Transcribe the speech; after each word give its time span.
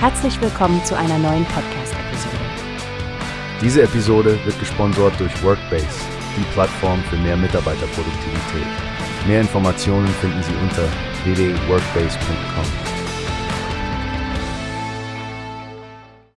Herzlich 0.00 0.40
willkommen 0.40 0.84
zu 0.84 0.96
einer 0.96 1.18
neuen 1.18 1.44
Podcast-Episode. 1.46 2.36
Diese 3.60 3.82
Episode 3.82 4.38
wird 4.44 4.56
gesponsert 4.60 5.18
durch 5.18 5.42
Workbase, 5.42 5.88
die 6.36 6.44
Plattform 6.52 7.02
für 7.10 7.16
mehr 7.16 7.36
Mitarbeiterproduktivität. 7.36 8.68
Mehr 9.26 9.40
Informationen 9.40 10.06
finden 10.06 10.40
Sie 10.44 10.54
unter 10.62 10.84
www.workbase.com. 11.24 12.88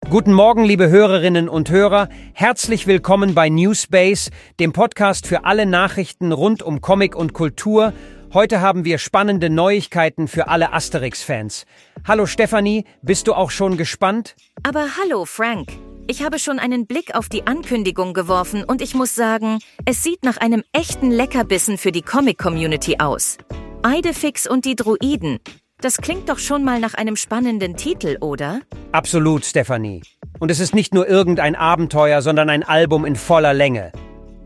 Guten 0.09 0.33
Morgen, 0.33 0.65
liebe 0.65 0.89
Hörerinnen 0.89 1.49
und 1.49 1.69
Hörer. 1.69 2.09
Herzlich 2.35 2.87
willkommen 2.87 3.35
bei 3.35 3.49
Newspace, 3.49 4.31
dem 4.61 4.73
Podcast 4.73 5.27
für 5.27 5.45
alle 5.45 5.67
Nachrichten 5.67 6.31
rund 6.31 6.63
um 6.63 6.81
Comic 6.81 7.17
und 7.17 7.33
Kultur. 7.33 7.93
Heute 8.35 8.61
haben 8.61 8.85
wir 8.85 8.99
spannende 8.99 9.49
Neuigkeiten 9.49 10.29
für 10.29 10.49
alle 10.49 10.75
Asterix-Fans. 10.75 11.65
Hallo 12.07 12.27
Stefanie, 12.27 12.85
bist 13.01 13.27
du 13.27 13.33
auch 13.33 13.51
schon 13.51 13.79
gespannt? 13.79 14.37
Aber 14.63 14.87
hallo 15.01 15.25
Frank. 15.25 15.71
Ich 16.09 16.23
habe 16.23 16.39
schon 16.39 16.59
einen 16.59 16.87
Blick 16.87 17.15
auf 17.15 17.31
die 17.31 17.47
Ankündigung 17.47 18.13
geworfen 18.13 18.65
und 18.65 18.83
ich 18.83 18.95
muss 18.95 19.15
sagen, 19.15 19.61
es 19.87 20.03
sieht 20.03 20.25
nach 20.25 20.37
einem 20.37 20.63
echten 20.75 21.11
Leckerbissen 21.11 21.79
für 21.79 21.91
die 21.91 22.03
Comic-Community 22.03 22.97
aus. 22.99 23.39
Eidefix 23.83 24.47
und 24.47 24.67
die 24.67 24.77
Druiden. 24.77 25.39
Das 25.81 25.97
klingt 25.97 26.29
doch 26.29 26.39
schon 26.39 26.65
mal 26.65 26.81
nach 26.81 26.93
einem 26.93 27.17
spannenden 27.17 27.77
Titel, 27.77 28.19
oder? 28.21 28.61
Absolut, 28.93 29.47
Stefanie. 29.47 30.03
Und 30.39 30.51
es 30.51 30.61
ist 30.61 30.75
nicht 30.75 30.93
nur 30.93 31.09
irgendein 31.09 31.57
Abenteuer, 31.57 32.21
sondern 32.21 32.51
ein 32.51 32.63
Album 32.63 33.07
in 33.07 33.17
voller 33.17 33.55
Länge. 33.55 33.91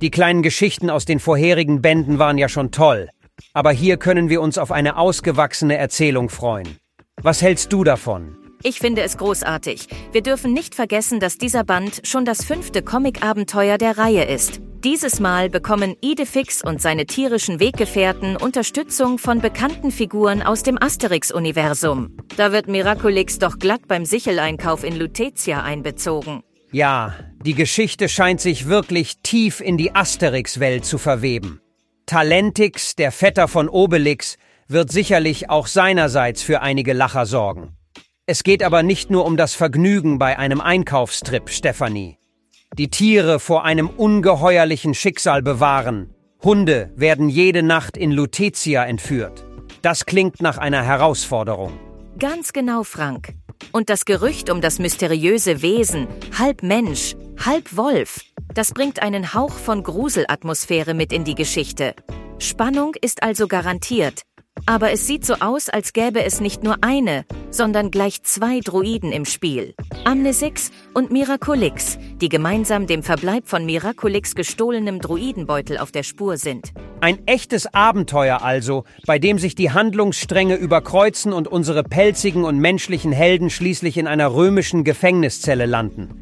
Die 0.01 0.13
kleinen 0.13 0.43
Geschichten 0.43 0.89
aus 0.89 1.05
den 1.05 1.19
vorherigen 1.19 1.83
Bänden 1.83 2.21
waren 2.21 2.39
ja 2.39 2.49
schon 2.49 2.71
toll. 2.71 3.09
Aber 3.55 3.73
hier 3.73 3.97
können 3.97 4.29
wir 4.29 4.41
uns 4.41 4.59
auf 4.59 4.73
eine 4.73 4.97
ausgewachsene 4.97 5.77
Erzählung 5.77 6.29
freuen. 6.29 6.77
Was 7.23 7.43
hältst 7.43 7.73
du 7.73 7.85
davon? 7.85 8.37
Ich 8.65 8.79
finde 8.79 9.03
es 9.03 9.17
großartig. 9.17 9.89
Wir 10.13 10.23
dürfen 10.23 10.53
nicht 10.53 10.75
vergessen, 10.75 11.19
dass 11.19 11.37
dieser 11.37 11.65
Band 11.65 12.01
schon 12.05 12.25
das 12.25 12.45
fünfte 12.45 12.83
Comic-Abenteuer 12.83 13.77
der 13.77 13.99
Reihe 13.99 14.25
ist. 14.25 14.61
Dieses 14.85 15.21
Mal 15.21 15.49
bekommen 15.49 15.97
Idefix 16.01 16.63
und 16.63 16.81
seine 16.81 17.07
tierischen 17.07 17.61
Weggefährten 17.61 18.37
Unterstützung 18.37 19.19
von 19.19 19.41
bekannten 19.41 19.91
Figuren 19.91 20.43
aus 20.43 20.63
dem 20.63 20.77
Asterix-Universum. 20.81 22.17
Da 22.37 22.53
wird 22.53 22.69
Miraculix 22.69 23.39
doch 23.39 23.59
glatt 23.59 23.83
beim 23.87 24.05
Sicheleinkauf 24.05 24.83
in 24.83 24.97
Lutetia 24.97 25.63
einbezogen. 25.63 26.43
Ja, 26.73 27.15
die 27.45 27.55
Geschichte 27.55 28.09
scheint 28.09 28.41
sich 28.41 28.67
wirklich 28.67 29.19
tief 29.23 29.61
in 29.61 29.77
die 29.77 29.95
Asterix-Welt 29.95 30.85
zu 30.85 30.99
verweben. 30.99 31.61
Talentix, 32.07 32.97
der 32.97 33.13
Vetter 33.13 33.49
von 33.49 33.69
Obelix, 33.69 34.37
wird 34.69 34.91
sicherlich 34.91 35.51
auch 35.51 35.67
seinerseits 35.67 36.43
für 36.43 36.63
einige 36.63 36.93
Lacher 36.93 37.27
sorgen. 37.27 37.77
Es 38.27 38.45
geht 38.45 38.63
aber 38.63 38.83
nicht 38.83 39.11
nur 39.11 39.25
um 39.27 39.37
das 39.37 39.55
Vergnügen 39.55 40.19
bei 40.19 40.39
einem 40.39 40.61
Einkaufstrip, 40.61 41.51
Stefanie. 41.51 42.19
Die 42.79 42.89
Tiere 42.89 43.39
vor 43.39 43.65
einem 43.65 43.89
ungeheuerlichen 43.89 44.95
Schicksal 44.95 45.43
bewahren. 45.43 46.15
Hunde 46.43 46.91
werden 46.97 47.29
jede 47.29 47.63
Nacht 47.63 47.97
in 47.97 48.11
Lutetia 48.11 48.85
entführt. 48.85 49.45
Das 49.83 50.07
klingt 50.07 50.41
nach 50.41 50.59
einer 50.59 50.83
Herausforderung. 50.83 51.79
Ganz 52.19 52.53
genau, 52.53 52.85
Frank. 52.85 53.35
Und 53.73 53.91
das 53.91 54.05
Gerücht 54.05 54.51
um 54.51 54.61
das 54.61 54.79
mysteriöse 54.79 55.63
Wesen, 55.63 56.09
halb 56.39 56.63
Mensch, 56.63 57.15
halb 57.45 57.77
Wolf, 57.77 58.21
das 58.55 58.73
bringt 58.73 59.03
einen 59.03 59.35
Hauch 59.35 59.53
von 59.53 59.83
Gruselatmosphäre 59.83 60.95
mit 60.95 61.13
in 61.13 61.25
die 61.25 61.35
Geschichte. 61.35 61.95
Spannung 62.39 62.95
ist 63.01 63.23
also 63.23 63.49
garantiert. 63.49 64.23
Aber 64.67 64.93
es 64.93 65.07
sieht 65.07 65.25
so 65.25 65.35
aus, 65.35 65.69
als 65.69 65.93
gäbe 65.93 66.23
es 66.23 66.41
nicht 66.41 66.63
nur 66.63 66.77
eine, 66.83 67.25
sondern 67.51 67.91
gleich 67.91 68.23
zwei 68.23 68.61
Druiden 68.61 69.11
im 69.11 69.25
Spiel. 69.25 69.75
Amnesix 70.05 70.71
und 70.95 71.11
Miraculix, 71.11 71.99
die 72.21 72.29
gemeinsam 72.29 72.87
dem 72.87 73.03
Verbleib 73.03 73.49
von 73.49 73.65
Miraculix 73.65 74.35
gestohlenem 74.35 75.01
Druidenbeutel 75.01 75.79
auf 75.79 75.91
der 75.91 76.03
Spur 76.03 76.37
sind. 76.37 76.73
Ein 77.01 77.27
echtes 77.27 77.73
Abenteuer 77.75 78.43
also, 78.43 78.85
bei 79.07 79.19
dem 79.19 79.39
sich 79.39 79.55
die 79.55 79.73
Handlungsstränge 79.73 80.55
überkreuzen 80.55 81.33
und 81.33 81.49
unsere 81.49 81.83
pelzigen 81.83 82.45
und 82.45 82.59
menschlichen 82.59 83.11
Helden 83.11 83.51
schließlich 83.51 83.97
in 83.97 84.07
einer 84.07 84.33
römischen 84.33 84.85
Gefängniszelle 84.85 85.67
landen. 85.67 86.21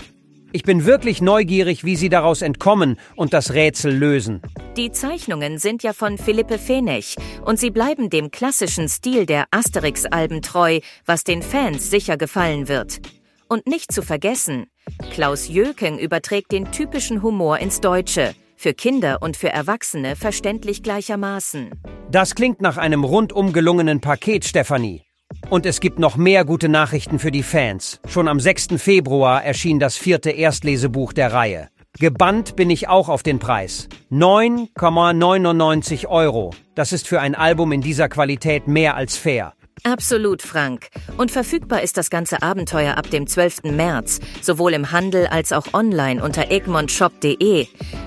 Ich 0.53 0.65
bin 0.65 0.84
wirklich 0.84 1.22
neugierig, 1.22 1.84
wie 1.84 1.94
Sie 1.94 2.09
daraus 2.09 2.43
entkommen 2.43 2.99
und 3.15 3.33
das 3.33 3.55
Rätsel 3.55 3.97
lösen. 3.97 4.43
Die 4.77 4.91
Zeichnungen 4.91 5.59
sind 5.59 5.83
ja 5.83 5.93
von 5.93 6.19
Philippe 6.19 6.59
Fenech 6.59 7.16
und 7.44 7.59
sie 7.61 7.71
bleiben 7.71 8.11
dem 8.11 8.31
klassischen 8.31 8.88
Stil 8.88 9.27
der 9.27 9.44
Asterix-Alben 9.53 10.43
treu, 10.43 10.81
was 11.06 11.22
den 11.22 11.43
Fans 11.43 11.91
sicher 11.91 12.16
gefallen 12.16 12.69
wird. 12.69 13.00
Und 13.49 13.66
nicht 13.66 13.93
zu 13.93 14.03
vergessen, 14.03 14.66
Klaus 15.12 15.49
Jöken 15.49 15.99
überträgt 15.99 16.53
den 16.53 16.72
typischen 16.72 17.22
Humor 17.22 17.59
ins 17.59 17.81
Deutsche, 17.81 18.34
für 18.56 18.75
Kinder 18.75 19.22
und 19.22 19.37
für 19.37 19.50
Erwachsene 19.50 20.17
verständlich 20.17 20.82
gleichermaßen. 20.82 21.71
Das 22.11 22.34
klingt 22.34 22.61
nach 22.61 22.77
einem 22.77 23.05
rundum 23.05 23.53
gelungenen 23.53 24.00
Paket, 24.00 24.44
Stefanie. 24.44 25.03
Und 25.49 25.67
es 25.67 25.81
gibt 25.81 25.99
noch 25.99 26.17
mehr 26.17 26.45
gute 26.45 26.69
Nachrichten 26.69 27.19
für 27.19 27.31
die 27.31 27.43
Fans. 27.43 28.01
Schon 28.07 28.29
am 28.29 28.41
6. 28.41 28.69
Februar 28.77 29.45
erschien 29.45 29.79
das 29.79 29.97
vierte 29.97 30.31
Erstlesebuch 30.31 31.13
der 31.13 31.33
Reihe. 31.33 31.69
Gebannt 31.99 32.57
bin 32.57 32.71
ich 32.71 32.89
auch 32.89 33.09
auf 33.09 33.23
den 33.23 33.39
Preis. 33.39 33.89
9,99 34.11 36.07
Euro. 36.07 36.55
Das 36.75 36.93
ist 36.93 37.09
für 37.09 37.21
ein 37.21 37.35
Album 37.35 37.73
in 37.73 37.81
dieser 37.81 38.09
Qualität 38.09 38.69
mehr 38.69 38.95
als 38.97 39.17
fair. 39.17 39.55
Absolut, 39.83 40.43
Frank. 40.43 40.89
Und 41.17 41.31
verfügbar 41.31 41.83
ist 41.83 41.97
das 41.97 42.11
ganze 42.11 42.43
Abenteuer 42.43 42.97
ab 42.97 43.11
dem 43.11 43.27
12. 43.27 43.65
März, 43.65 44.21
sowohl 44.43 44.75
im 44.75 44.93
Handel 44.93 45.27
als 45.27 45.53
auch 45.53 45.73
online 45.73 46.23
unter 46.23 46.51
egmontshop.de. 46.51 47.67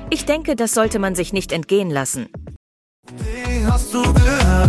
Ich 0.09 0.25
denke, 0.25 0.55
das 0.55 0.73
sollte 0.73 0.99
man 0.99 1.15
sich 1.15 1.33
nicht 1.33 1.51
entgehen 1.51 1.89
lassen. 1.89 2.27